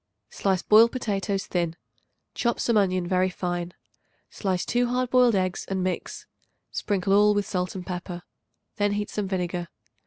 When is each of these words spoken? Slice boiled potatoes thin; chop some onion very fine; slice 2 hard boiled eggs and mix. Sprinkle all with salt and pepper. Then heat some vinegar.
Slice 0.31 0.63
boiled 0.63 0.91
potatoes 0.91 1.45
thin; 1.45 1.75
chop 2.33 2.59
some 2.59 2.75
onion 2.75 3.05
very 3.05 3.29
fine; 3.29 3.75
slice 4.31 4.65
2 4.65 4.87
hard 4.87 5.11
boiled 5.11 5.35
eggs 5.35 5.63
and 5.67 5.83
mix. 5.83 6.25
Sprinkle 6.71 7.13
all 7.13 7.35
with 7.35 7.45
salt 7.47 7.75
and 7.75 7.85
pepper. 7.85 8.23
Then 8.77 8.93
heat 8.93 9.11
some 9.11 9.27
vinegar. 9.27 9.67